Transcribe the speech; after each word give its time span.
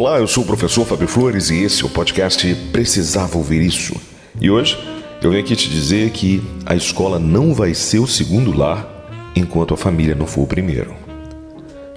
Olá, 0.00 0.18
eu 0.18 0.26
sou 0.26 0.44
o 0.44 0.46
professor 0.46 0.86
Fábio 0.86 1.06
Flores 1.06 1.50
e 1.50 1.62
esse 1.62 1.82
é 1.82 1.86
o 1.86 1.90
podcast 1.90 2.54
Precisava 2.72 3.36
Ouvir 3.36 3.60
Isso. 3.60 3.94
E 4.40 4.50
hoje 4.50 4.78
eu 5.22 5.28
venho 5.28 5.42
aqui 5.42 5.54
te 5.54 5.68
dizer 5.68 6.08
que 6.08 6.42
a 6.64 6.74
escola 6.74 7.18
não 7.18 7.52
vai 7.52 7.74
ser 7.74 7.98
o 7.98 8.06
segundo 8.06 8.50
lar 8.50 8.88
enquanto 9.36 9.74
a 9.74 9.76
família 9.76 10.14
não 10.14 10.26
for 10.26 10.44
o 10.44 10.46
primeiro. 10.46 10.94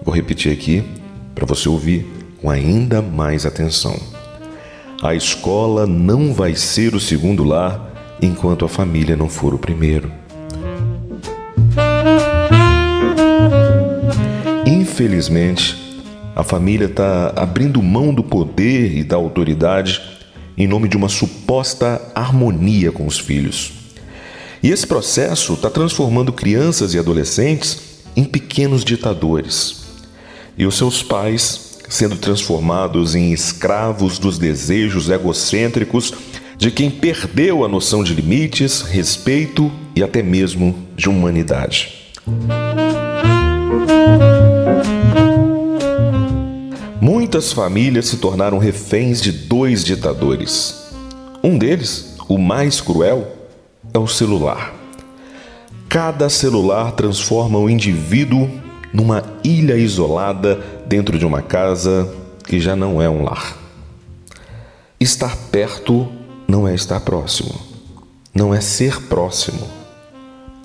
Vou 0.03 0.13
repetir 0.13 0.51
aqui 0.51 0.83
para 1.33 1.45
você 1.45 1.69
ouvir 1.69 2.05
com 2.41 2.49
ainda 2.49 3.01
mais 3.01 3.45
atenção. 3.45 3.97
A 5.01 5.15
escola 5.15 5.87
não 5.87 6.33
vai 6.33 6.55
ser 6.55 6.95
o 6.95 6.99
segundo 6.99 7.45
lar 7.45 8.17
enquanto 8.21 8.65
a 8.65 8.67
família 8.67 9.15
não 9.15 9.29
for 9.29 9.53
o 9.53 9.57
primeiro. 9.57 10.11
Infelizmente, 14.67 15.82
a 16.35 16.43
família 16.43 16.85
está 16.85 17.33
abrindo 17.35 17.81
mão 17.81 18.13
do 18.13 18.23
poder 18.23 18.97
e 18.97 19.03
da 19.03 19.15
autoridade 19.15 20.01
em 20.57 20.67
nome 20.67 20.87
de 20.87 20.97
uma 20.97 21.09
suposta 21.09 22.01
harmonia 22.13 22.91
com 22.91 23.05
os 23.05 23.19
filhos. 23.19 23.71
E 24.61 24.69
esse 24.69 24.87
processo 24.87 25.53
está 25.53 25.69
transformando 25.69 26.31
crianças 26.31 26.93
e 26.93 26.99
adolescentes 26.99 28.01
em 28.15 28.23
pequenos 28.23 28.83
ditadores. 28.83 29.83
E 30.57 30.65
os 30.65 30.77
seus 30.77 31.01
pais 31.03 31.79
sendo 31.89 32.15
transformados 32.15 33.13
em 33.13 33.31
escravos 33.31 34.17
dos 34.17 34.37
desejos 34.37 35.09
egocêntricos 35.09 36.13
de 36.57 36.71
quem 36.71 36.89
perdeu 36.89 37.63
a 37.65 37.67
noção 37.67 38.03
de 38.03 38.13
limites, 38.13 38.81
respeito 38.81 39.71
e 39.95 40.01
até 40.01 40.23
mesmo 40.23 40.75
de 40.95 41.09
humanidade. 41.09 41.93
Muitas 47.03 47.51
famílias 47.51 48.07
se 48.07 48.15
tornaram 48.15 48.57
reféns 48.57 49.21
de 49.21 49.29
dois 49.29 49.83
ditadores. 49.83 50.85
Um 51.43 51.57
deles, 51.57 52.15
o 52.29 52.37
mais 52.37 52.79
cruel, 52.79 53.27
é 53.93 53.99
o 53.99 54.07
celular. 54.07 54.73
Cada 55.89 56.29
celular 56.29 56.93
transforma 56.93 57.59
o 57.59 57.69
indivíduo 57.69 58.49
numa 58.93 59.21
ilha 59.43 59.75
isolada 59.75 60.63
dentro 60.85 61.19
de 61.19 61.25
uma 61.25 61.41
casa 61.41 62.09
que 62.45 62.57
já 62.57 62.73
não 62.73 63.01
é 63.01 63.09
um 63.09 63.21
lar. 63.21 63.57
Estar 64.97 65.35
perto 65.51 66.07
não 66.47 66.65
é 66.65 66.73
estar 66.73 67.01
próximo, 67.01 67.53
não 68.33 68.53
é 68.53 68.61
ser 68.61 69.01
próximo. 69.09 69.67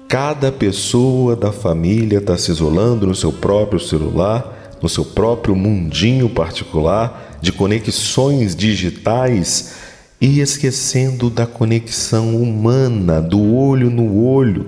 Cada 0.06 0.53
pessoa 0.53 1.34
da 1.34 1.50
família 1.50 2.19
está 2.19 2.39
se 2.39 2.53
isolando 2.53 3.09
no 3.09 3.14
seu 3.16 3.33
próprio 3.33 3.81
celular 3.81 4.55
no 4.82 4.88
seu 4.88 5.04
próprio 5.04 5.54
mundinho 5.56 6.28
particular 6.28 7.38
de 7.40 7.52
conexões 7.52 8.54
digitais 8.54 9.74
e 10.20 10.40
esquecendo 10.40 11.30
da 11.30 11.46
conexão 11.46 12.36
humana, 12.36 13.20
do 13.20 13.54
olho 13.54 13.91
no 13.91 14.25
olho. 14.25 14.66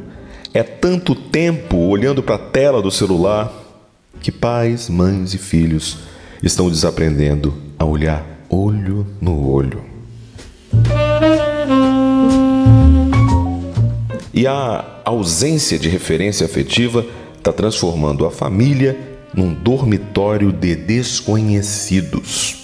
É 0.55 0.63
tanto 0.63 1.15
tempo 1.15 1.77
olhando 1.77 2.23
para 2.23 2.37
a 2.37 2.39
tela 2.39 2.81
do 2.81 2.91
celular 2.91 3.53
que 4.21 4.31
pais, 4.31 4.89
mães 4.89 5.35
e 5.35 5.39
filhos 5.39 5.99
estão 6.43 6.69
desaprendendo 6.69 7.55
a 7.79 7.85
olhar 7.85 8.25
olho 8.49 9.07
no 9.21 9.49
olho. 9.49 9.83
E 14.33 14.47
a 14.47 15.01
ausência 15.05 15.79
de 15.79 15.89
referência 15.89 16.47
afetiva 16.47 17.05
está 17.37 17.53
transformando 17.53 18.25
a 18.25 18.31
família 18.31 19.10
num 19.35 19.55
dormitório 19.55 20.53
de 20.53 20.75
desconhecidos. 20.75 22.57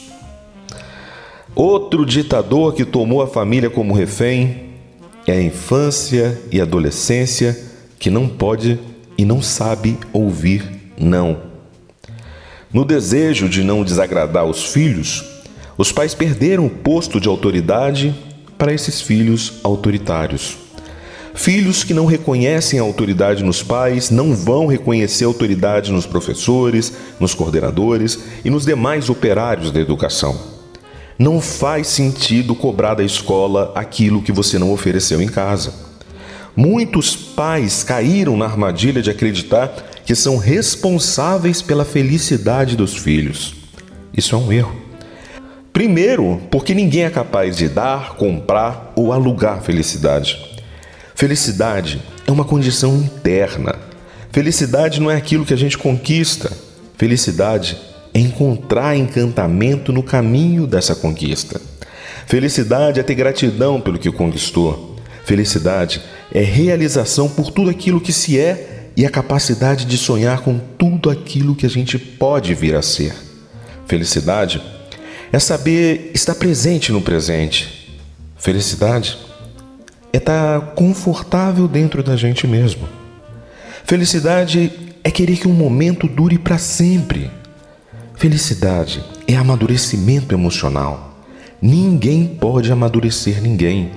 Outro 1.54 2.04
ditador 2.04 2.74
que 2.74 2.84
tomou 2.84 3.22
a 3.22 3.26
família 3.26 3.70
como 3.70 3.94
refém 3.94 4.66
é 5.26 5.32
a 5.32 5.42
infância 5.42 6.38
e 6.52 6.60
adolescência 6.60 7.58
que 7.98 8.10
não 8.10 8.28
pode 8.28 8.78
e 9.16 9.24
não 9.24 9.40
sabe 9.40 9.98
ouvir 10.12 10.62
não. 10.98 11.40
No 12.72 12.84
desejo 12.84 13.48
de 13.48 13.64
não 13.64 13.82
desagradar 13.82 14.44
os 14.44 14.72
filhos, 14.72 15.24
os 15.78 15.92
pais 15.92 16.14
perderam 16.14 16.66
o 16.66 16.70
posto 16.70 17.20
de 17.20 17.28
autoridade 17.28 18.14
para 18.58 18.72
esses 18.72 19.00
filhos 19.00 19.54
autoritários. 19.62 20.65
Filhos 21.36 21.84
que 21.84 21.92
não 21.92 22.06
reconhecem 22.06 22.80
a 22.80 22.82
autoridade 22.82 23.44
nos 23.44 23.62
pais 23.62 24.10
não 24.10 24.34
vão 24.34 24.66
reconhecer 24.66 25.24
a 25.24 25.28
autoridade 25.28 25.92
nos 25.92 26.06
professores, 26.06 26.92
nos 27.20 27.34
coordenadores 27.34 28.18
e 28.42 28.48
nos 28.48 28.64
demais 28.64 29.10
operários 29.10 29.70
da 29.70 29.78
educação. 29.78 30.40
Não 31.18 31.40
faz 31.40 31.88
sentido 31.88 32.54
cobrar 32.54 32.94
da 32.94 33.04
escola 33.04 33.70
aquilo 33.74 34.22
que 34.22 34.32
você 34.32 34.58
não 34.58 34.72
ofereceu 34.72 35.20
em 35.20 35.28
casa. 35.28 35.72
Muitos 36.56 37.14
pais 37.14 37.84
caíram 37.84 38.34
na 38.36 38.46
armadilha 38.46 39.02
de 39.02 39.10
acreditar 39.10 39.68
que 40.06 40.14
são 40.14 40.38
responsáveis 40.38 41.60
pela 41.60 41.84
felicidade 41.84 42.76
dos 42.76 42.96
filhos. 42.96 43.54
Isso 44.12 44.34
é 44.34 44.38
um 44.38 44.50
erro. 44.50 44.74
Primeiro, 45.70 46.40
porque 46.50 46.74
ninguém 46.74 47.04
é 47.04 47.10
capaz 47.10 47.58
de 47.58 47.68
dar, 47.68 48.14
comprar 48.14 48.94
ou 48.96 49.12
alugar 49.12 49.60
felicidade. 49.60 50.55
Felicidade 51.16 52.02
é 52.26 52.30
uma 52.30 52.44
condição 52.44 52.94
interna. 52.94 53.74
Felicidade 54.30 55.00
não 55.00 55.10
é 55.10 55.16
aquilo 55.16 55.46
que 55.46 55.54
a 55.54 55.56
gente 55.56 55.78
conquista. 55.78 56.52
Felicidade 56.98 57.78
é 58.12 58.20
encontrar 58.20 58.94
encantamento 58.98 59.94
no 59.94 60.02
caminho 60.02 60.66
dessa 60.66 60.94
conquista. 60.94 61.58
Felicidade 62.26 63.00
é 63.00 63.02
ter 63.02 63.14
gratidão 63.14 63.80
pelo 63.80 63.98
que 63.98 64.12
conquistou. 64.12 64.96
Felicidade 65.24 66.02
é 66.30 66.42
realização 66.42 67.30
por 67.30 67.50
tudo 67.50 67.70
aquilo 67.70 67.98
que 67.98 68.12
se 68.12 68.38
é 68.38 68.90
e 68.94 69.06
a 69.06 69.10
capacidade 69.10 69.86
de 69.86 69.96
sonhar 69.96 70.42
com 70.42 70.58
tudo 70.58 71.08
aquilo 71.08 71.56
que 71.56 71.64
a 71.64 71.70
gente 71.70 71.98
pode 71.98 72.52
vir 72.52 72.74
a 72.76 72.82
ser. 72.82 73.14
Felicidade 73.86 74.60
é 75.32 75.38
saber 75.38 76.10
estar 76.12 76.34
presente 76.34 76.92
no 76.92 77.00
presente. 77.00 77.90
Felicidade 78.36 79.25
é 80.12 80.18
estar 80.18 80.60
confortável 80.74 81.68
dentro 81.68 82.02
da 82.02 82.16
gente 82.16 82.46
mesmo. 82.46 82.88
Felicidade 83.84 84.72
é 85.04 85.10
querer 85.10 85.36
que 85.36 85.46
um 85.46 85.52
momento 85.52 86.08
dure 86.08 86.38
para 86.38 86.58
sempre. 86.58 87.30
Felicidade 88.14 89.04
é 89.28 89.36
amadurecimento 89.36 90.34
emocional. 90.34 91.18
Ninguém 91.60 92.26
pode 92.26 92.72
amadurecer 92.72 93.40
ninguém. 93.40 93.90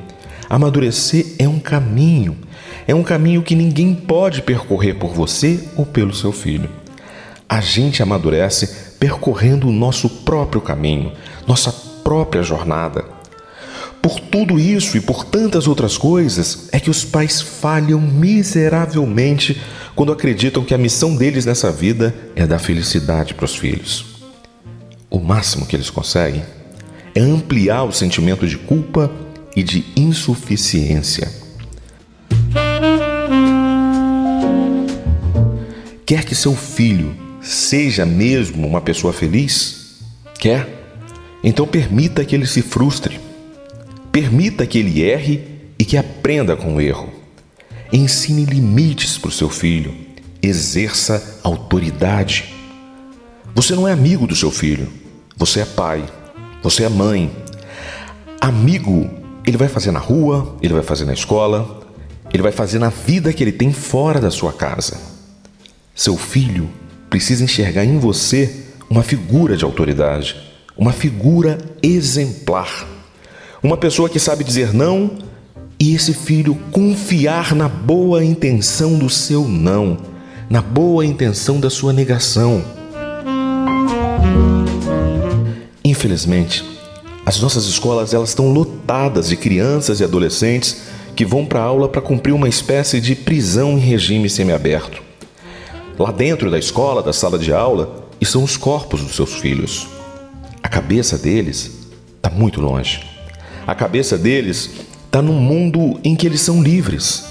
Amadurecer 0.50 1.36
é 1.38 1.48
um 1.48 1.60
caminho, 1.60 2.38
é 2.88 2.96
um 2.96 3.04
caminho 3.04 3.44
que 3.44 3.56
ninguém 3.56 3.94
pode 3.94 4.42
percorrer 4.42 4.96
por 4.96 5.14
você 5.14 5.64
ou 5.76 5.86
pelo 5.86 6.14
seu 6.14 6.32
filho. 6.32 6.70
A 7.48 7.62
gente 7.62 8.02
amadurece 8.02 8.96
percorrendo 9.00 9.68
o 9.68 9.72
nosso 9.72 10.10
próprio 10.10 10.62
caminho, 10.62 11.12
nossa 11.48 11.72
própria 12.04 12.44
jornada. 12.44 13.19
Por 14.02 14.20
tudo 14.20 14.58
isso 14.58 14.96
e 14.96 15.02
por 15.02 15.26
tantas 15.26 15.68
outras 15.68 15.98
coisas, 15.98 16.70
é 16.72 16.80
que 16.80 16.90
os 16.90 17.04
pais 17.04 17.42
falham 17.42 18.00
miseravelmente 18.00 19.62
quando 19.94 20.14
acreditam 20.14 20.64
que 20.64 20.74
a 20.74 20.78
missão 20.78 21.16
deles 21.16 21.46
nessa 21.46 21.70
vida 21.72 22.16
é 22.36 22.48
dar 22.48 22.60
felicidade 22.60 23.34
para 23.34 23.46
os 23.46 23.56
filhos. 23.56 24.06
O 25.10 25.20
máximo 25.20 25.66
que 25.66 25.76
eles 25.76 25.90
conseguem 25.90 26.44
é 27.14 27.20
ampliar 27.20 27.84
o 27.84 27.92
sentimento 27.92 28.48
de 28.48 28.58
culpa 28.58 29.12
e 29.54 29.64
de 29.64 29.84
insuficiência. 29.98 31.30
Quer 36.06 36.24
que 36.24 36.34
seu 36.34 36.56
filho 36.56 37.14
seja 37.42 38.06
mesmo 38.06 38.66
uma 38.66 38.80
pessoa 38.80 39.12
feliz? 39.12 39.98
Quer? 40.40 40.68
Então 41.44 41.68
permita 41.68 42.24
que 42.24 42.34
ele 42.34 42.48
se 42.48 42.62
frustre 42.62 43.29
Permita 44.20 44.68
que 44.68 44.78
ele 44.78 45.02
erre 45.02 45.42
e 45.80 45.86
que 45.86 45.96
aprenda 45.96 46.58
com 46.58 46.76
o 46.76 46.82
erro. 46.82 47.10
Ensine 47.90 48.44
limites 48.44 49.18
para 49.18 49.30
o 49.30 49.32
seu 49.32 49.50
filho. 49.50 49.96
Exerça 50.42 51.40
autoridade. 51.42 52.54
Você 53.56 53.74
não 53.74 53.88
é 53.88 53.94
amigo 53.94 54.28
do 54.28 54.36
seu 54.36 54.52
filho. 54.52 54.90
Você 55.38 55.62
é 55.62 55.66
pai, 55.66 56.04
você 56.62 56.84
é 56.84 56.90
mãe. 56.90 57.32
Amigo, 58.42 59.10
ele 59.48 59.56
vai 59.56 59.70
fazer 59.70 59.92
na 59.92 60.00
rua, 60.00 60.58
ele 60.62 60.74
vai 60.74 60.84
fazer 60.84 61.06
na 61.06 61.14
escola, 61.14 61.88
ele 62.34 62.44
vai 62.44 62.52
fazer 62.52 62.78
na 62.78 62.90
vida 62.90 63.32
que 63.32 63.42
ele 63.42 63.54
tem 63.54 63.72
fora 63.72 64.20
da 64.20 64.30
sua 64.30 64.52
casa. 64.52 65.00
Seu 65.96 66.18
filho 66.18 66.70
precisa 67.10 67.42
enxergar 67.42 67.86
em 67.86 67.98
você 67.98 68.66
uma 68.90 69.02
figura 69.02 69.56
de 69.56 69.64
autoridade, 69.64 70.36
uma 70.76 70.92
figura 70.92 71.58
exemplar. 71.82 72.99
Uma 73.62 73.76
pessoa 73.76 74.08
que 74.08 74.20
sabe 74.20 74.46
dizer 74.46 74.74
não 74.74 75.12
e 75.78 75.94
esse 75.94 76.14
filho 76.14 76.56
confiar 76.72 77.54
na 77.54 77.68
boa 77.68 78.24
intenção 78.24 78.98
do 78.98 79.10
seu 79.10 79.46
não, 79.50 79.98
na 80.50 80.62
boa 80.62 81.06
intenção 81.06 81.60
da 81.60 81.70
sua 81.70 81.92
negação. 81.92 82.64
Infelizmente, 85.84 86.64
as 87.26 87.42
nossas 87.42 87.66
escolas 87.66 88.14
elas 88.14 88.30
estão 88.30 88.54
lotadas 88.54 89.28
de 89.28 89.36
crianças 89.36 90.00
e 90.00 90.06
adolescentes 90.06 90.84
que 91.14 91.26
vão 91.26 91.46
para 91.46 91.60
a 91.60 91.64
aula 91.64 91.90
para 91.90 92.02
cumprir 92.02 92.32
uma 92.32 92.48
espécie 92.48 93.02
de 93.02 93.14
prisão 93.14 93.74
em 93.74 93.82
regime 93.82 94.30
semiaberto. 94.30 95.04
Lá 95.98 96.14
dentro 96.14 96.50
da 96.50 96.58
escola, 96.58 97.04
da 97.04 97.12
sala 97.12 97.38
de 97.38 97.52
aula, 97.52 98.08
estão 98.22 98.42
os 98.42 98.56
corpos 98.56 99.02
dos 99.02 99.18
seus 99.18 99.34
filhos. 99.34 99.86
A 100.64 100.70
cabeça 100.70 101.18
deles 101.18 101.72
está 102.16 102.30
muito 102.30 102.62
longe. 102.62 103.19
A 103.66 103.76
cabeça 103.76 104.18
deles 104.18 104.70
está 105.06 105.22
num 105.22 105.40
mundo 105.40 106.00
em 106.04 106.16
que 106.16 106.26
eles 106.26 106.42
são 106.42 106.62
livres 106.62 107.30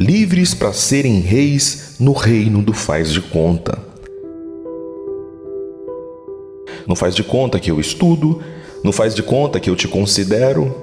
livres 0.00 0.54
para 0.54 0.72
serem 0.72 1.20
reis 1.20 1.96
no 2.00 2.12
reino 2.12 2.62
do 2.62 2.72
faz 2.72 3.12
de 3.12 3.20
conta. 3.20 3.78
Não 6.86 6.96
faz 6.96 7.14
de 7.14 7.22
conta 7.22 7.60
que 7.60 7.70
eu 7.70 7.78
estudo, 7.78 8.40
não 8.82 8.92
faz 8.92 9.14
de 9.14 9.22
conta 9.22 9.60
que 9.60 9.68
eu 9.68 9.76
te 9.76 9.86
considero, 9.86 10.74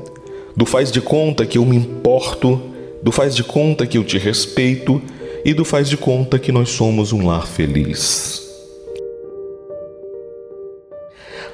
do 0.55 0.67
faz 0.67 0.91
de 0.91 1.01
conta 1.01 1.47
que 1.47 1.57
eu 1.57 1.65
me 1.65 1.75
importo, 1.75 2.61
do 3.01 3.11
faz 3.11 3.35
de 3.35 3.43
conta 3.43 3.87
que 3.87 3.97
eu 3.97 4.03
te 4.03 4.19
respeito 4.19 5.01
e 5.43 5.51
do 5.51 5.65
faz 5.65 5.89
de 5.89 5.97
conta 5.97 6.37
que 6.37 6.51
nós 6.51 6.69
somos 6.69 7.11
um 7.11 7.25
lar 7.25 7.47
feliz. 7.47 8.46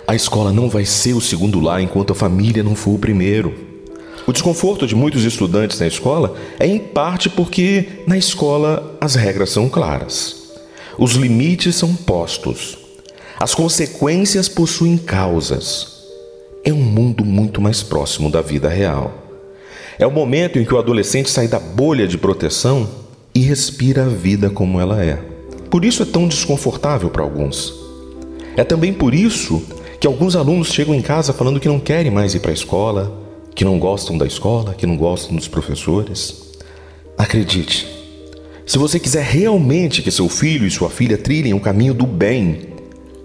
A 0.07 0.15
escola 0.15 0.51
não 0.51 0.69
vai 0.69 0.86
ser 0.86 1.13
o 1.13 1.21
segundo 1.21 1.60
lar 1.60 1.81
enquanto 1.81 2.12
a 2.12 2.15
família 2.15 2.63
não 2.63 2.75
for 2.75 2.92
o 2.92 3.00
primeiro. 3.00 3.54
O 4.27 4.31
desconforto 4.33 4.88
de 4.88 4.95
muitos 4.95 5.24
estudantes 5.24 5.80
na 5.80 5.88
escola 5.88 6.36
é 6.60 6.68
em 6.68 6.80
parte 6.80 7.30
porque 7.30 7.86
na 8.07 8.18
escola 8.18 8.98
as 9.01 9.15
regras 9.15 9.50
são 9.50 9.69
claras. 9.69 10.44
Os 10.98 11.13
limites 11.13 11.75
são 11.75 11.95
postos. 11.95 12.77
As 13.39 13.54
consequências 13.54 14.48
possuem 14.48 14.98
causas 14.98 15.94
é 16.63 16.71
um 16.71 16.77
mundo 16.77 17.25
muito 17.25 17.62
mais 17.62 17.83
próximo 17.83 18.31
da 18.31 18.42
vida 18.42 18.69
real. 18.69 19.13
É 20.00 20.07
o 20.07 20.12
momento 20.12 20.57
em 20.57 20.63
que 20.63 20.74
o 20.74 20.80
adolescente 20.80 21.30
sai 21.30 21.48
da 21.48 21.59
bolha 21.59 22.07
de 22.07 22.18
proteção 22.18 22.89
e 23.36 23.42
respira 23.42 24.06
a 24.06 24.09
vida 24.09 24.50
como 24.50 24.80
ela 24.80 25.04
é. 25.04 25.19
Por 25.69 25.83
isso 25.83 26.04
é 26.04 26.06
tão 26.06 26.27
desconfortável 26.27 27.09
para 27.09 27.21
alguns. 27.21 27.82
É 28.56 28.64
também 28.64 28.94
por 28.94 29.14
isso 29.14 29.62
que 30.00 30.08
alguns 30.08 30.36
alunos 30.36 30.68
chegam 30.68 30.94
em 30.94 31.02
casa 31.02 31.34
falando 31.34 31.60
que 31.60 31.68
não 31.68 31.80
querem 31.80 32.12
mais 32.12 32.36
ir 32.36 32.40
para 32.40 32.52
a 32.52 32.54
escola, 32.54 33.22
que 33.56 33.66
não 33.66 33.80
gostam 33.80 34.18
da 34.18 34.26
escola, 34.26 34.74
que 34.74 34.86
não 34.86 34.98
gostam 34.98 35.36
dos 35.36 35.48
professores. 35.48 36.52
Acredite, 37.18 37.88
se 38.66 38.78
você 38.78 39.00
quiser 39.00 39.24
realmente 39.24 40.02
que 40.02 40.12
seu 40.12 40.28
filho 40.30 40.66
e 40.68 40.72
sua 40.72 40.90
filha 40.90 41.18
trilhem 41.18 41.54
o 41.54 41.60
caminho 41.60 41.94
do 41.94 42.06
bem, 42.06 42.74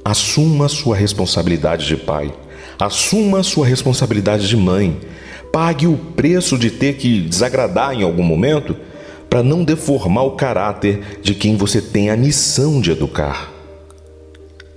assuma 0.05 0.69
sua 0.69 0.97
responsabilidade 0.97 1.87
de 1.87 1.97
pai 1.97 2.33
Assuma 2.79 3.43
sua 3.43 3.67
responsabilidade 3.67 4.47
de 4.47 4.57
mãe. 4.57 4.97
Pague 5.53 5.89
o 5.89 5.97
preço 5.97 6.57
de 6.57 6.71
ter 6.71 6.95
que 6.95 7.23
desagradar 7.23 7.93
em 7.93 8.05
algum 8.05 8.23
momento 8.23 8.77
para 9.29 9.43
não 9.43 9.65
deformar 9.65 10.23
o 10.23 10.37
caráter 10.37 11.19
de 11.21 11.35
quem 11.35 11.57
você 11.57 11.83
tem 11.83 12.09
a 12.09 12.17
missão 12.17 12.81
de 12.81 12.93
educar. 12.93 13.53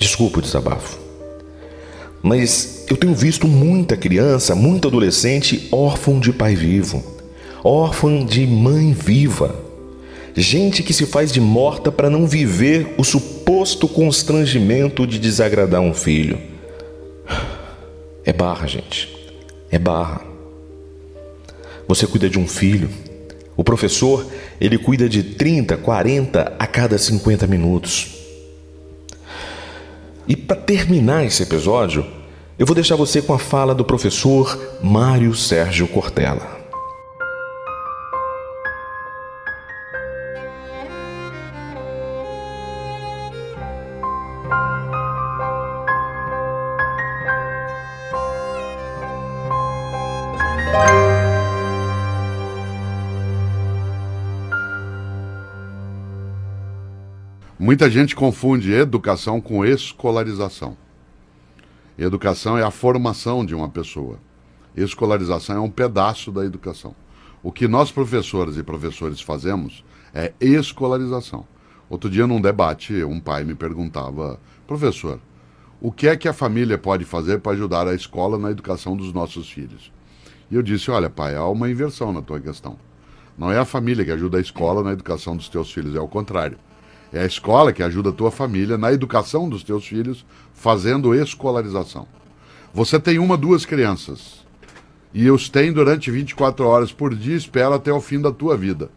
Desculpa 0.01 0.39
o 0.39 0.41
desabafo. 0.41 0.97
Mas 2.23 2.85
eu 2.89 2.97
tenho 2.97 3.13
visto 3.13 3.47
muita 3.47 3.95
criança, 3.95 4.55
muito 4.55 4.87
adolescente 4.87 5.69
órfão 5.71 6.19
de 6.19 6.33
pai 6.33 6.55
vivo, 6.55 7.03
órfã 7.63 8.25
de 8.25 8.47
mãe 8.47 8.93
viva. 8.93 9.55
Gente 10.35 10.81
que 10.81 10.91
se 10.91 11.05
faz 11.05 11.31
de 11.31 11.39
morta 11.39 11.91
para 11.91 12.09
não 12.09 12.25
viver 12.25 12.95
o 12.97 13.03
suposto 13.03 13.87
constrangimento 13.87 15.05
de 15.05 15.19
desagradar 15.19 15.81
um 15.81 15.93
filho. 15.93 16.39
É 18.25 18.33
barra, 18.33 18.65
gente. 18.65 19.07
É 19.69 19.77
barra. 19.77 20.21
Você 21.87 22.07
cuida 22.07 22.27
de 22.27 22.39
um 22.39 22.47
filho. 22.47 22.89
O 23.55 23.63
professor, 23.63 24.25
ele 24.59 24.79
cuida 24.79 25.07
de 25.07 25.21
30, 25.21 25.77
40 25.77 26.55
a 26.57 26.65
cada 26.65 26.97
50 26.97 27.45
minutos. 27.45 28.20
E 30.31 30.35
para 30.37 30.55
terminar 30.55 31.25
esse 31.25 31.43
episódio, 31.43 32.05
eu 32.57 32.65
vou 32.65 32.73
deixar 32.73 32.95
você 32.95 33.21
com 33.21 33.33
a 33.33 33.37
fala 33.37 33.75
do 33.75 33.83
professor 33.83 34.77
Mário 34.81 35.35
Sérgio 35.35 35.85
Cortella. 35.89 36.61
Muita 57.63 57.91
gente 57.91 58.15
confunde 58.15 58.73
educação 58.73 59.39
com 59.39 59.63
escolarização. 59.63 60.75
Educação 61.95 62.57
é 62.57 62.63
a 62.63 62.71
formação 62.71 63.45
de 63.45 63.53
uma 63.53 63.69
pessoa. 63.69 64.17
Escolarização 64.75 65.57
é 65.57 65.59
um 65.59 65.69
pedaço 65.69 66.31
da 66.31 66.43
educação. 66.43 66.95
O 67.43 67.51
que 67.51 67.67
nós, 67.67 67.91
professores 67.91 68.57
e 68.57 68.63
professores, 68.63 69.21
fazemos 69.21 69.85
é 70.11 70.33
escolarização. 70.41 71.45
Outro 71.87 72.09
dia, 72.09 72.25
num 72.25 72.41
debate, 72.41 73.03
um 73.03 73.19
pai 73.19 73.43
me 73.43 73.53
perguntava, 73.53 74.39
professor, 74.65 75.19
o 75.79 75.91
que 75.91 76.07
é 76.07 76.17
que 76.17 76.27
a 76.27 76.33
família 76.33 76.79
pode 76.79 77.05
fazer 77.05 77.41
para 77.41 77.51
ajudar 77.51 77.87
a 77.87 77.93
escola 77.93 78.39
na 78.39 78.49
educação 78.49 78.97
dos 78.97 79.13
nossos 79.13 79.47
filhos? 79.51 79.93
E 80.49 80.55
eu 80.55 80.63
disse, 80.63 80.89
olha, 80.89 81.11
pai, 81.11 81.35
há 81.35 81.45
uma 81.45 81.69
inversão 81.69 82.11
na 82.11 82.23
tua 82.23 82.39
questão. 82.39 82.75
Não 83.37 83.51
é 83.51 83.59
a 83.59 83.65
família 83.65 84.03
que 84.03 84.11
ajuda 84.11 84.39
a 84.39 84.41
escola 84.41 84.81
na 84.81 84.93
educação 84.93 85.37
dos 85.37 85.47
teus 85.47 85.71
filhos, 85.71 85.93
é 85.93 85.99
o 85.99 86.07
contrário. 86.07 86.57
É 87.13 87.21
a 87.21 87.25
escola 87.25 87.73
que 87.73 87.83
ajuda 87.83 88.09
a 88.09 88.13
tua 88.13 88.31
família 88.31 88.77
na 88.77 88.91
educação 88.91 89.49
dos 89.49 89.63
teus 89.63 89.85
filhos, 89.85 90.25
fazendo 90.53 91.13
escolarização. 91.13 92.07
Você 92.73 92.99
tem 92.99 93.19
uma, 93.19 93.35
duas 93.35 93.65
crianças. 93.65 94.45
E 95.13 95.29
os 95.29 95.49
tem 95.49 95.73
durante 95.73 96.09
24 96.09 96.65
horas 96.65 96.93
por 96.93 97.13
dia, 97.13 97.35
espera 97.35 97.75
até 97.75 97.91
o 97.91 97.99
fim 97.99 98.21
da 98.21 98.31
tua 98.31 98.55
vida. 98.55 98.89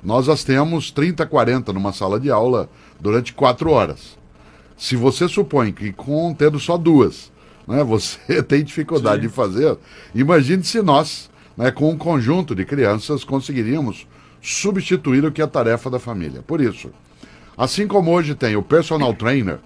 Nós 0.00 0.28
as 0.28 0.44
temos 0.44 0.92
30, 0.92 1.26
40 1.26 1.72
numa 1.72 1.92
sala 1.92 2.20
de 2.20 2.30
aula 2.30 2.70
durante 3.00 3.32
4 3.32 3.68
horas. 3.70 4.16
Se 4.76 4.94
você 4.94 5.26
supõe 5.26 5.72
que 5.72 5.92
com 5.92 6.32
tendo 6.32 6.60
só 6.60 6.78
duas, 6.78 7.32
né, 7.66 7.82
você 7.82 8.40
tem 8.44 8.62
dificuldade 8.62 9.22
Sim. 9.22 9.28
de 9.28 9.34
fazer, 9.34 9.76
imagine 10.14 10.62
se 10.62 10.80
nós, 10.80 11.28
né, 11.56 11.72
com 11.72 11.90
um 11.90 11.98
conjunto 11.98 12.54
de 12.54 12.64
crianças, 12.64 13.24
conseguiríamos 13.24 14.06
substituir 14.40 15.24
o 15.24 15.32
que 15.32 15.40
é 15.40 15.44
a 15.44 15.48
tarefa 15.48 15.90
da 15.90 15.98
família. 15.98 16.40
Por 16.46 16.60
isso, 16.60 16.92
Assim 17.58 17.88
como 17.88 18.12
hoje 18.12 18.36
tem 18.36 18.54
o 18.54 18.62
personal 18.62 19.12
trainer, 19.12 19.58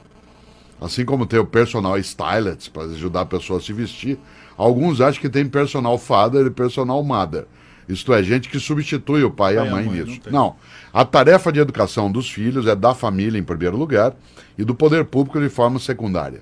assim 0.81 1.05
como 1.05 1.27
tem 1.27 1.39
o 1.39 1.45
personal 1.45 1.99
stylist 1.99 2.71
para 2.71 2.85
ajudar 2.85 3.21
a 3.21 3.27
pessoa 3.27 3.59
a 3.59 3.63
se 3.63 3.71
vestir, 3.71 4.19
alguns 4.57 4.99
acham 5.03 5.21
que 5.21 5.29
tem 5.29 5.47
personal 5.47 5.99
father 5.99 6.47
e 6.47 6.51
personal 6.51 7.05
mother. 7.05 7.45
Isto 7.87 8.15
é, 8.15 8.23
gente 8.23 8.49
que 8.49 8.59
substitui 8.59 9.25
o 9.25 9.31
pai, 9.31 9.57
e 9.57 9.59
a 9.59 9.67
mãe, 9.67 9.85
mãe 9.85 10.05
nisso. 10.05 10.23
Não, 10.25 10.33
não, 10.33 10.57
a 10.91 11.05
tarefa 11.05 11.53
de 11.53 11.61
educação 11.61 12.11
dos 12.11 12.31
filhos 12.31 12.67
é 12.67 12.75
da 12.75 12.95
família 12.95 13.39
em 13.39 13.45
primeiro 13.45 13.77
lugar 13.77 14.15
e 14.57 14.65
do 14.65 14.75
poder 14.75 15.05
público 15.05 15.39
de 15.39 15.51
forma 15.51 15.79
secundária. 15.79 16.41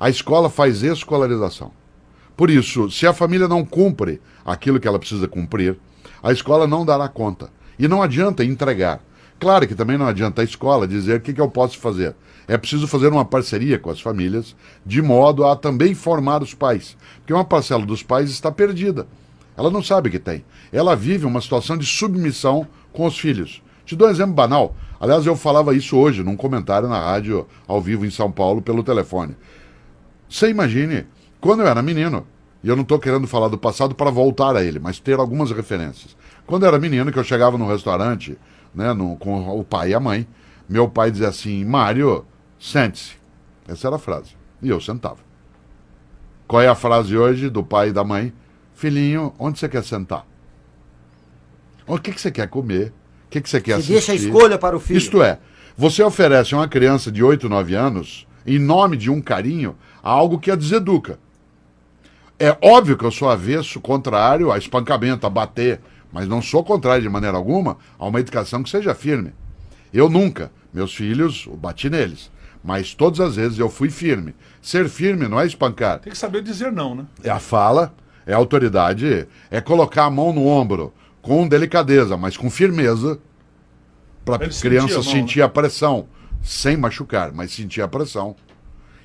A 0.00 0.08
escola 0.08 0.48
faz 0.48 0.82
escolarização. 0.82 1.70
Por 2.34 2.48
isso, 2.48 2.90
se 2.90 3.06
a 3.06 3.12
família 3.12 3.46
não 3.46 3.62
cumpre 3.62 4.22
aquilo 4.42 4.80
que 4.80 4.88
ela 4.88 4.98
precisa 4.98 5.28
cumprir, 5.28 5.76
a 6.22 6.32
escola 6.32 6.66
não 6.66 6.86
dará 6.86 7.08
conta. 7.08 7.50
E 7.78 7.86
não 7.86 8.02
adianta 8.02 8.42
entregar. 8.42 9.00
Claro 9.38 9.68
que 9.68 9.74
também 9.74 9.96
não 9.96 10.06
adianta 10.06 10.42
a 10.42 10.44
escola 10.44 10.88
dizer 10.88 11.18
o 11.18 11.20
que, 11.20 11.32
que 11.32 11.40
eu 11.40 11.48
posso 11.48 11.78
fazer. 11.78 12.14
É 12.48 12.56
preciso 12.56 12.88
fazer 12.88 13.08
uma 13.08 13.24
parceria 13.24 13.78
com 13.78 13.90
as 13.90 14.00
famílias, 14.00 14.56
de 14.84 15.00
modo 15.00 15.44
a 15.44 15.54
também 15.54 15.94
formar 15.94 16.42
os 16.42 16.54
pais. 16.54 16.96
Porque 17.18 17.32
uma 17.32 17.44
parcela 17.44 17.84
dos 17.84 18.02
pais 18.02 18.30
está 18.30 18.50
perdida. 18.50 19.06
Ela 19.56 19.70
não 19.70 19.82
sabe 19.82 20.10
que 20.10 20.18
tem. 20.18 20.44
Ela 20.72 20.96
vive 20.96 21.26
uma 21.26 21.40
situação 21.40 21.76
de 21.76 21.84
submissão 21.84 22.66
com 22.92 23.06
os 23.06 23.18
filhos. 23.18 23.62
Te 23.84 23.94
dou 23.94 24.08
um 24.08 24.10
exemplo 24.10 24.34
banal. 24.34 24.74
Aliás, 25.00 25.24
eu 25.26 25.36
falava 25.36 25.74
isso 25.74 25.96
hoje 25.96 26.22
num 26.22 26.36
comentário 26.36 26.88
na 26.88 26.98
rádio 26.98 27.46
ao 27.66 27.80
vivo 27.80 28.04
em 28.04 28.10
São 28.10 28.30
Paulo 28.30 28.60
pelo 28.60 28.82
telefone. 28.82 29.36
Você 30.28 30.48
imagine, 30.48 31.06
quando 31.40 31.60
eu 31.60 31.66
era 31.66 31.82
menino, 31.82 32.26
e 32.62 32.68
eu 32.68 32.74
não 32.76 32.82
estou 32.82 32.98
querendo 32.98 33.26
falar 33.26 33.48
do 33.48 33.56
passado 33.56 33.94
para 33.94 34.10
voltar 34.10 34.56
a 34.56 34.64
ele, 34.64 34.78
mas 34.78 34.98
ter 34.98 35.18
algumas 35.18 35.50
referências. 35.50 36.16
Quando 36.46 36.64
eu 36.64 36.68
era 36.68 36.78
menino, 36.78 37.12
que 37.12 37.18
eu 37.18 37.24
chegava 37.24 37.56
no 37.56 37.68
restaurante, 37.68 38.36
né, 38.74 38.92
no, 38.92 39.16
com 39.16 39.58
o 39.58 39.64
pai 39.64 39.90
e 39.90 39.94
a 39.94 40.00
mãe, 40.00 40.26
meu 40.68 40.88
pai 40.88 41.10
dizia 41.10 41.28
assim: 41.28 41.64
Mário, 41.64 42.24
sente-se. 42.58 43.16
Essa 43.66 43.88
era 43.88 43.96
a 43.96 43.98
frase. 43.98 44.36
E 44.62 44.68
eu 44.68 44.80
sentava. 44.80 45.18
Qual 46.46 46.62
é 46.62 46.68
a 46.68 46.74
frase 46.74 47.16
hoje 47.16 47.50
do 47.50 47.62
pai 47.62 47.90
e 47.90 47.92
da 47.92 48.02
mãe? 48.02 48.32
Filhinho, 48.74 49.34
onde 49.38 49.58
você 49.58 49.68
quer 49.68 49.84
sentar? 49.84 50.26
O 51.86 51.98
que, 51.98 52.12
que 52.12 52.20
você 52.20 52.30
quer 52.30 52.48
comer? 52.48 52.92
O 53.26 53.30
que, 53.30 53.40
que 53.40 53.48
você 53.48 53.60
quer 53.60 53.74
Se 53.74 53.92
assistir? 53.92 53.92
deixa 53.92 54.12
a 54.12 54.14
escolha 54.14 54.58
para 54.58 54.76
o 54.76 54.80
filho. 54.80 54.96
Isto 54.96 55.22
é, 55.22 55.38
você 55.76 56.02
oferece 56.02 56.54
a 56.54 56.58
uma 56.58 56.68
criança 56.68 57.10
de 57.12 57.22
8, 57.22 57.48
9 57.48 57.74
anos, 57.74 58.26
em 58.46 58.58
nome 58.58 58.96
de 58.96 59.10
um 59.10 59.20
carinho, 59.20 59.76
algo 60.02 60.38
que 60.38 60.50
a 60.50 60.56
deseduca. 60.56 61.18
É 62.38 62.56
óbvio 62.62 62.96
que 62.96 63.04
eu 63.04 63.10
sou 63.10 63.28
avesso, 63.28 63.80
contrário 63.80 64.52
a 64.52 64.58
espancamento, 64.58 65.26
a 65.26 65.30
bater, 65.30 65.80
mas 66.12 66.28
não 66.28 66.40
sou 66.40 66.64
contrário 66.64 67.02
de 67.02 67.08
maneira 67.08 67.36
alguma 67.36 67.76
a 67.98 68.06
uma 68.06 68.20
educação 68.20 68.62
que 68.62 68.70
seja 68.70 68.94
firme. 68.94 69.32
Eu 69.92 70.08
nunca, 70.08 70.50
meus 70.72 70.94
filhos, 70.94 71.48
bati 71.54 71.88
neles, 71.88 72.30
mas 72.62 72.94
todas 72.94 73.20
as 73.20 73.36
vezes 73.36 73.58
eu 73.58 73.68
fui 73.70 73.90
firme. 73.90 74.34
Ser 74.60 74.88
firme 74.88 75.28
não 75.28 75.40
é 75.40 75.46
espancar, 75.46 76.00
Tem 76.00 76.12
que 76.12 76.18
saber 76.18 76.42
dizer 76.42 76.72
não, 76.72 76.94
né? 76.94 77.06
é 77.22 77.30
a 77.30 77.38
fala, 77.38 77.94
é 78.26 78.34
a 78.34 78.36
autoridade, 78.36 79.26
é 79.50 79.60
colocar 79.60 80.04
a 80.04 80.10
mão 80.10 80.32
no 80.32 80.46
ombro 80.46 80.92
com 81.22 81.48
delicadeza, 81.48 82.16
mas 82.16 82.36
com 82.36 82.50
firmeza, 82.50 83.18
para 84.24 84.46
a 84.46 84.50
sentir 84.50 84.68
criança 84.68 84.94
mão, 84.94 85.02
sentir 85.02 85.42
a 85.42 85.48
pressão, 85.48 86.08
sem 86.42 86.76
machucar, 86.76 87.32
mas 87.32 87.52
sentir 87.52 87.82
a 87.82 87.88
pressão. 87.88 88.36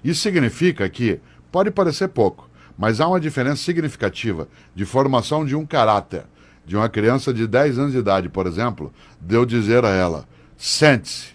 Isso 0.03 0.21
significa 0.21 0.87
que, 0.89 1.19
pode 1.51 1.71
parecer 1.71 2.09
pouco, 2.09 2.49
mas 2.77 2.99
há 2.99 3.07
uma 3.07 3.19
diferença 3.19 3.63
significativa 3.63 4.47
de 4.75 4.85
formação 4.85 5.45
de 5.45 5.55
um 5.55 5.65
caráter. 5.65 6.25
De 6.65 6.75
uma 6.75 6.87
criança 6.87 7.33
de 7.33 7.45
10 7.45 7.77
anos 7.77 7.91
de 7.91 7.97
idade, 7.97 8.29
por 8.29 8.47
exemplo, 8.47 8.91
de 9.19 9.35
eu 9.35 9.45
dizer 9.45 9.83
a 9.83 9.89
ela, 9.89 10.25
sente-se, 10.57 11.33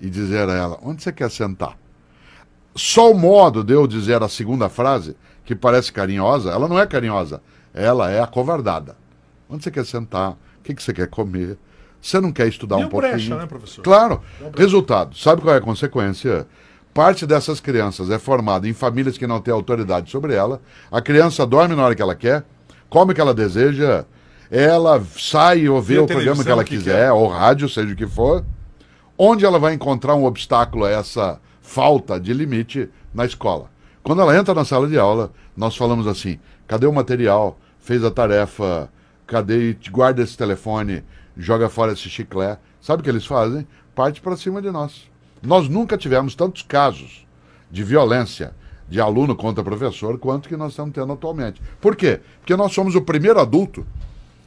e 0.00 0.08
dizer 0.08 0.48
a 0.48 0.54
ela, 0.54 0.78
onde 0.82 1.02
você 1.02 1.12
quer 1.12 1.30
sentar? 1.30 1.76
Só 2.74 3.10
o 3.10 3.18
modo 3.18 3.64
de 3.64 3.72
eu 3.72 3.86
dizer 3.86 4.22
a 4.22 4.28
segunda 4.28 4.68
frase, 4.68 5.16
que 5.44 5.54
parece 5.54 5.92
carinhosa, 5.92 6.50
ela 6.50 6.68
não 6.68 6.78
é 6.78 6.86
carinhosa, 6.86 7.40
ela 7.72 8.10
é 8.10 8.20
acovardada. 8.20 8.96
Onde 9.48 9.64
você 9.64 9.70
quer 9.70 9.86
sentar? 9.86 10.32
O 10.32 10.62
que, 10.62 10.74
que 10.74 10.82
você 10.82 10.92
quer 10.92 11.08
comer? 11.08 11.56
Você 12.00 12.20
não 12.20 12.32
quer 12.32 12.48
estudar 12.48 12.76
Deu 12.76 12.86
um 12.86 12.90
pouquinho? 12.90 13.12
brecha, 13.12 13.36
né, 13.36 13.46
professor? 13.46 13.82
Claro. 13.82 14.22
Resultado. 14.56 15.16
Sabe 15.16 15.40
qual 15.40 15.54
é 15.54 15.58
a 15.58 15.62
consequência? 15.62 16.46
Parte 16.92 17.26
dessas 17.26 17.60
crianças 17.60 18.10
é 18.10 18.18
formada 18.18 18.68
em 18.68 18.72
famílias 18.72 19.18
que 19.18 19.26
não 19.26 19.40
têm 19.40 19.52
autoridade 19.52 20.10
sobre 20.10 20.34
ela. 20.34 20.60
A 20.90 21.00
criança 21.00 21.46
dorme 21.46 21.74
na 21.74 21.84
hora 21.84 21.94
que 21.94 22.02
ela 22.02 22.14
quer, 22.14 22.44
come 22.88 23.12
o 23.12 23.14
que 23.14 23.20
ela 23.20 23.34
deseja, 23.34 24.04
ela 24.50 25.02
sai 25.18 25.68
ou 25.68 25.80
vê 25.80 25.98
o 25.98 26.06
programa 26.06 26.44
que 26.44 26.50
ela 26.50 26.64
que 26.64 26.76
quiser, 26.76 27.06
quer. 27.06 27.12
ou 27.12 27.26
rádio, 27.28 27.68
seja 27.68 27.92
o 27.92 27.96
que 27.96 28.06
for. 28.06 28.44
Onde 29.18 29.44
ela 29.44 29.58
vai 29.58 29.74
encontrar 29.74 30.14
um 30.14 30.24
obstáculo 30.24 30.84
a 30.84 30.90
essa 30.90 31.40
falta 31.60 32.20
de 32.20 32.32
limite 32.32 32.88
na 33.14 33.24
escola? 33.24 33.70
Quando 34.02 34.22
ela 34.22 34.36
entra 34.36 34.54
na 34.54 34.64
sala 34.64 34.86
de 34.86 34.98
aula, 34.98 35.32
nós 35.56 35.76
falamos 35.76 36.06
assim: 36.06 36.38
cadê 36.66 36.86
o 36.86 36.92
material? 36.92 37.58
Fez 37.80 38.04
a 38.04 38.10
tarefa? 38.10 38.90
Cadê? 39.26 39.76
Guarda 39.90 40.22
esse 40.22 40.36
telefone, 40.36 41.02
joga 41.36 41.68
fora 41.68 41.92
esse 41.92 42.08
chiclete. 42.08 42.60
Sabe 42.80 43.00
o 43.00 43.04
que 43.04 43.10
eles 43.10 43.26
fazem? 43.26 43.66
Parte 43.94 44.20
para 44.20 44.36
cima 44.36 44.62
de 44.62 44.70
nós. 44.70 45.10
Nós 45.42 45.68
nunca 45.68 45.98
tivemos 45.98 46.34
tantos 46.34 46.62
casos 46.62 47.26
de 47.70 47.82
violência 47.82 48.54
de 48.88 49.00
aluno 49.00 49.34
contra 49.34 49.64
professor 49.64 50.18
quanto 50.18 50.48
que 50.48 50.56
nós 50.56 50.70
estamos 50.70 50.94
tendo 50.94 51.12
atualmente. 51.12 51.60
Por 51.80 51.96
quê? 51.96 52.20
Porque 52.38 52.54
nós 52.54 52.72
somos 52.72 52.94
o 52.94 53.02
primeiro 53.02 53.40
adulto 53.40 53.84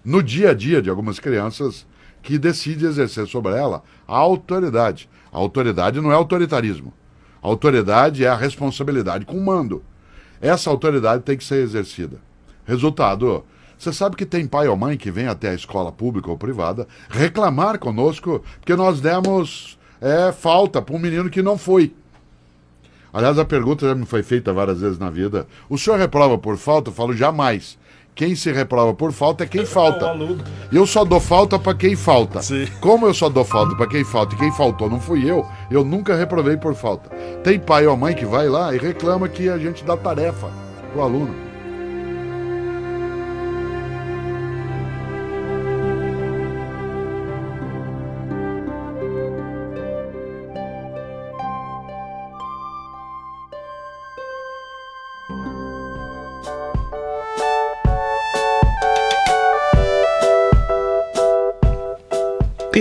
no 0.04 0.24
dia 0.24 0.52
a 0.52 0.54
dia 0.54 0.82
de 0.82 0.90
algumas 0.90 1.20
crianças 1.20 1.86
que 2.22 2.38
decide 2.38 2.86
exercer 2.86 3.28
sobre 3.28 3.54
ela 3.54 3.84
a 4.08 4.18
autoridade. 4.18 5.10
A 5.32 5.38
autoridade 5.38 6.02
não 6.02 6.12
é 6.12 6.16
autoritarismo. 6.16 6.94
A 7.42 7.48
autoridade 7.48 8.26
é 8.26 8.28
a 8.28 8.36
responsabilidade 8.36 9.26
com 9.26 9.38
o 9.38 9.46
mando. 9.46 9.84
Essa 10.42 10.70
autoridade 10.70 11.24
tem 11.24 11.38
que 11.38 11.44
ser 11.44 11.64
exercida. 11.64 12.18
Resultado, 12.66 13.44
você 13.78 13.94
sabe 13.94 14.16
que 14.16 14.26
tem 14.26 14.46
pai 14.46 14.68
ou 14.68 14.76
mãe 14.76 14.98
que 14.98 15.10
vem 15.10 15.28
até 15.28 15.50
a 15.50 15.56
escola 15.56 15.92
pública 15.92 16.30
ou 16.30 16.38
privada 16.38 16.88
reclamar 17.10 17.80
conosco 17.80 18.44
porque 18.60 18.76
nós 18.76 19.00
demos 19.00 19.80
é, 20.02 20.32
falta 20.32 20.82
para 20.82 20.96
um 20.96 21.00
menino 21.00 21.30
que 21.30 21.42
não 21.42 21.58
foi. 21.58 21.94
Aliás, 23.12 23.40
a 23.40 23.46
pergunta 23.46 23.88
já 23.88 23.96
me 23.96 24.06
foi 24.06 24.22
feita 24.22 24.54
várias 24.54 24.82
vezes 24.82 25.00
na 25.00 25.10
vida. 25.10 25.48
O 25.68 25.78
senhor 25.78 25.98
reprova 25.98 26.38
por 26.38 26.58
falta? 26.58 26.90
Eu 26.90 26.94
falo 26.94 27.14
jamais. 27.14 27.78
Quem 28.20 28.36
se 28.36 28.52
reprova 28.52 28.94
por 28.94 29.14
falta 29.14 29.46
é 29.46 29.48
quem 29.48 29.64
falta. 29.66 30.10
aluno. 30.10 30.44
Eu 30.74 30.86
só 30.86 31.06
dou 31.06 31.22
falta 31.22 31.58
para 31.58 31.74
quem 31.74 31.96
falta. 31.96 32.42
Sim. 32.42 32.68
Como 32.82 33.08
eu 33.08 33.14
só 33.14 33.30
dou 33.30 33.46
falta 33.46 33.74
para 33.78 33.88
quem 33.88 34.04
falta 34.04 34.36
e 34.36 34.38
quem 34.38 34.52
faltou 34.52 34.90
não 34.90 35.00
fui 35.00 35.24
eu, 35.24 35.48
eu 35.72 35.86
nunca 35.86 36.18
reprovei 36.18 36.58
por 36.58 36.76
falta. 36.76 37.10
Tem 37.46 37.58
pai 37.58 37.88
ou 37.88 37.96
mãe 37.96 38.14
que 38.14 38.26
vai 38.26 38.50
lá 38.50 38.76
e 38.76 38.78
reclama 38.78 39.30
que 39.30 39.48
a 39.48 39.58
gente 39.58 39.86
dá 39.86 39.96
tarefa 39.96 40.52
pro 40.92 41.02
aluno. 41.02 41.34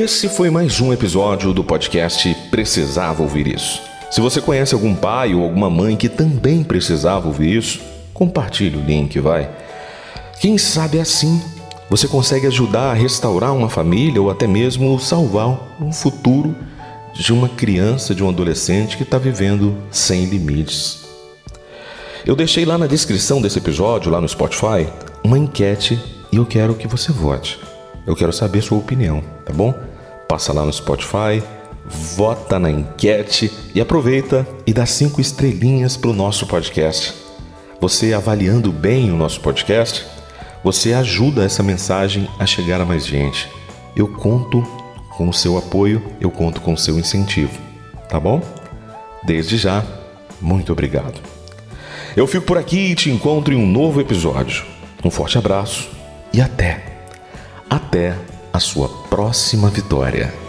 Esse 0.00 0.28
foi 0.28 0.49
mais 0.49 0.81
um 0.81 0.93
episódio 0.93 1.52
do 1.52 1.64
podcast 1.64 2.33
Precisava 2.52 3.21
Ouvir 3.21 3.49
Isso. 3.49 3.83
Se 4.12 4.21
você 4.21 4.40
conhece 4.40 4.73
algum 4.73 4.95
pai 4.95 5.35
ou 5.35 5.43
alguma 5.43 5.69
mãe 5.69 5.97
que 5.97 6.09
também 6.09 6.62
precisava 6.62 7.26
ouvir 7.26 7.57
isso, 7.57 7.81
compartilhe 8.14 8.76
o 8.76 8.81
link, 8.81 9.19
vai. 9.19 9.50
Quem 10.40 10.57
sabe 10.57 11.00
assim 11.00 11.43
você 11.90 12.07
consegue 12.07 12.47
ajudar 12.47 12.93
a 12.93 12.95
restaurar 12.95 13.52
uma 13.52 13.69
família 13.69 14.23
ou 14.23 14.31
até 14.31 14.47
mesmo 14.47 15.00
salvar 15.00 15.76
um 15.81 15.93
futuro 15.93 16.55
de 17.12 17.33
uma 17.33 17.49
criança, 17.49 18.14
de 18.14 18.23
um 18.23 18.28
adolescente 18.28 18.97
que 18.97 19.02
está 19.02 19.19
vivendo 19.19 19.76
sem 19.90 20.26
limites. 20.26 21.09
Eu 22.25 22.37
deixei 22.37 22.64
lá 22.64 22.78
na 22.78 22.87
descrição 22.87 23.43
desse 23.43 23.59
episódio, 23.59 24.12
lá 24.12 24.21
no 24.21 24.28
Spotify, 24.28 24.87
uma 25.25 25.37
enquete 25.37 25.99
e 26.31 26.37
eu 26.37 26.47
quero 26.47 26.76
que 26.76 26.87
você 26.87 27.11
vote. 27.11 27.59
Eu 28.07 28.14
quero 28.14 28.33
saber 28.33 28.62
sua 28.62 28.78
opinião, 28.78 29.25
tá 29.45 29.52
bom? 29.52 29.88
Passa 30.28 30.52
lá 30.52 30.62
no 30.62 30.73
Spotify, 30.73 31.42
vota 31.87 32.58
na 32.58 32.70
enquete 32.70 33.50
e 33.75 33.80
aproveita 33.80 34.47
e 34.66 34.75
dá 34.75 34.85
cinco 34.85 35.23
estrelinhas 35.23 35.97
para 35.97 36.11
o 36.11 36.12
nosso 36.12 36.47
podcast. 36.47 37.14
Você 37.80 38.12
avaliando 38.12 38.70
bem 38.70 39.11
o 39.11 39.16
nosso 39.16 39.40
podcast, 39.40 40.04
você 40.62 40.92
ajuda 40.92 41.44
essa 41.44 41.62
mensagem 41.62 42.28
a 42.38 42.44
chegar 42.44 42.78
a 42.78 42.85
mais 42.85 43.06
gente. 43.06 43.49
Eu 43.97 44.06
conto 44.06 44.62
com 45.16 45.28
o 45.28 45.32
seu 45.32 45.56
apoio, 45.56 46.02
eu 46.20 46.30
conto 46.30 46.61
com 46.61 46.75
o 46.75 46.78
seu 46.78 46.99
incentivo, 46.99 47.58
tá 48.08 48.20
bom? 48.20 48.42
Desde 49.25 49.56
já, 49.56 49.82
muito 50.40 50.73
obrigado. 50.73 51.20
Eu 52.14 52.26
fico 52.26 52.44
por 52.44 52.58
aqui 52.58 52.90
e 52.90 52.94
te 52.94 53.11
encontro 53.11 53.54
em 53.54 53.56
um 53.56 53.66
novo 53.66 54.00
episódio. 54.00 54.64
Um 55.02 55.11
forte 55.11 55.38
abraço 55.38 55.88
e 56.32 56.40
até, 56.40 56.85
até 57.70 58.14
a 58.58 58.60
sua 58.60 58.88
próxima 58.88 59.70
vitória. 59.70 60.48